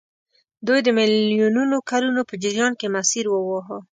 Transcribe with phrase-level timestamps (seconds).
[0.67, 3.77] دوی د میلیونونو کلونو په جریان کې مسیر وواهه.